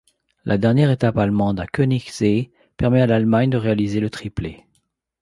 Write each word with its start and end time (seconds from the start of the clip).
La 0.45 0.57
dernière 0.57 0.89
étape 0.89 1.19
allemande 1.19 1.59
à 1.59 1.67
Königssee 1.67 2.49
permet 2.75 3.01
à 3.01 3.05
l'Allemagne 3.05 3.51
de 3.51 3.57
réaliser 3.57 3.99
le 3.99 4.09
triplé. 4.09 4.65